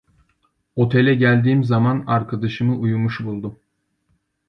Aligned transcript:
Otele 0.75 1.15
geldiğim 1.15 1.63
zaman 1.63 2.03
arkadaşımı 2.07 2.79
uyumuş 2.79 3.23
buldum. 3.23 3.59